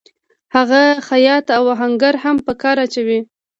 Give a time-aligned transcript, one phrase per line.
[0.55, 3.19] هغه خیاط او آهنګر هم په کار اچوي